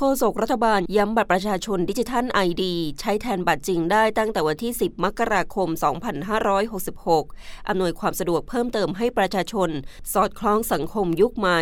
[0.00, 5.68] โฆษกรัฐบาลย้ำบัตรประชาชนดิจิทัลไอดีใช้แทนบัตรจริงได้ตั้งแต่วันที่ 10 มกราคม
[6.88, 9.70] 2566 อำนวยความสะดวกเพิ่มเติมให้ประชาชน
[10.12, 11.60] สอดคล้องสังคมยุคใหม่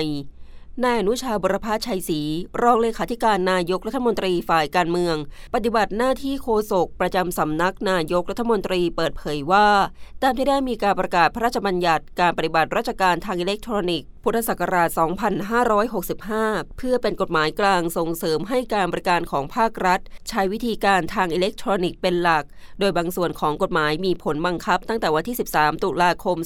[0.85, 2.21] นายอนุชาบรพชัยศรี
[2.63, 5.17] รองเลขาธิการนายกรัฐมนตรีฝ่ายการเมือง
[5.55, 9.69] ปฏิบัติหน้าที่โฆษกประจำสำนักนายกรัฐมนตรีเปิดเผยว่า
[10.23, 14.89] ตามที่ได้มีการประกาศพระราชบัญญัติการปฏิบัติราชการทางอิเล็กทรอนิกส์พุทธศักราช
[15.65, 22.45] 2565 เพื่อเป็นกฎหมายกลางส่งเสริมให้การบริการของภาครัฐ ใช้วิธีการทางอิเล็กทรอนิกส์เป็นหลัก
[22.81, 26.37] โดยบางส่วนของกฎหมายมีผลบังคับตั้งแต่วันที่ 13 ตุลาคม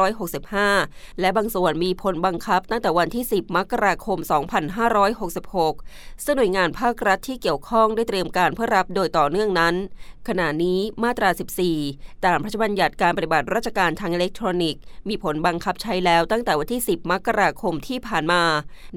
[0.00, 4.18] 2565 และบางส่วนมีผลบังคับตั้งแต่วันที่ 10มกราคม
[5.40, 9.74] 2566 ซึ่งหน่วยงานภาครัฐที่เกี่ยวข้องได้เตรียมการเพื่อรับโดยต่อเนื่องนั้น
[10.28, 11.30] ขณะนี้มาตรา
[11.76, 18.42] 14 ตามพระราชบัญญัติการปฏิบัติราชการทางอิเล็กทรอนิกส์ มีผลบังคับใช้แล้วตั้งแต่วันที่ 10 มกราคมที่ผ่านมา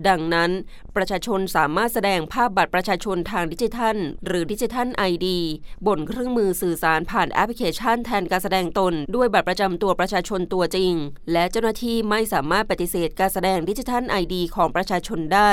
[0.07, 0.49] ดังนั้น
[0.95, 5.39] ประชาชนสามารถแสดงภาพบัตรประชาชนทางดิจิทัล หรือดิจิทัลไอดี
[5.87, 10.93] บนเครื่องมือสื่อสารผ่านแอปพลิเคชันแทนการแสดงตน ด้วยบัตรประจำตัวประชาชนตัวจริง
[11.31, 15.51] และเจ้าหน้าที่ไม่สามารถปฏิเสธการแสดงดิจิทัลไอดีของประชาชนได้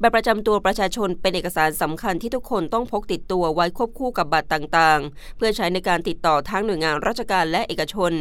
[0.00, 8.12] บัตรประจำตัวประชาชนเป็นเอกสารสำคัญที่ทุกคนต้องพกติดตัวไว้ควบคู่กับบัตรต่างๆ เพื่อใช้ในการติดต่อทั้งหน่วยงานราชการและเอกชน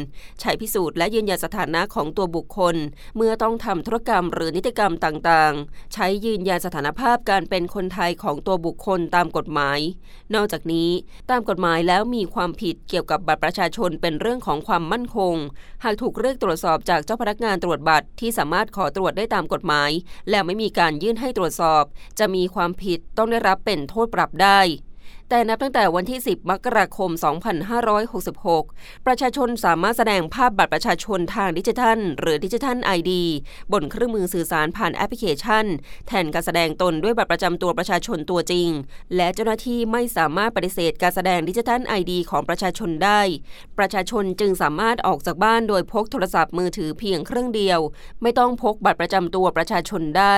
[0.42, 2.76] ใช้พิสูจน์และยืนยันสถานะของตัวบุคคล
[3.16, 9.80] เมื่อต้องทำธุรกรรมหรือนิติกรรมต่างๆ ใช้ยืนยันสถานภาพการเป็นคนไทยของตัวบุคคลตามกฎหมาย
[10.36, 10.90] นอกจากนี้
[11.30, 15.36] ตามกฎหมายแล้วมีความผิดเกี่ยวกับบัตรประชาชนเป็นเรื่องของความมั่นคง
[15.84, 19.90] หากถูกเรียกตรวจสอบจากเจ้าพนักงานตรวจบัตรที่สามารถขอตรวจได้ตามกฎหมาย
[20.30, 21.84] และไม่มีการยื่นให้ตรวจสอบ
[22.20, 24.60] จะมีความผิดต้องได้รับเป็นโทษปรับได้
[25.30, 27.10] แต่นับตั้งแต่วันที่ 10 มกราคม
[28.28, 33.24] 2566 ประชาชนสามารถแสดงภาพบัตรประชาชนทางดิจิทัล หรือดิจิทัลไอดี
[33.72, 35.66] บนเครื่องมือสื่อสารผ่านแอปพลิเคชัน
[36.08, 38.70] แทนการแสดงตนด้วยบัตรประจำตัวประชาชนตัวจริง
[39.16, 43.22] และเจ้าหน้าที่ไม่สามารถปฏิเสธการแสดงดิจิทัลไอดีของประชาชนได้
[43.78, 47.80] ประชาชนจึงสามารถออกจากบ้านโดยพกโทรศัพท์มือถือเพียงเครื่องเดียว
[48.22, 50.38] ไม่ต้องพกบัตรประจำตัวประชาชนได้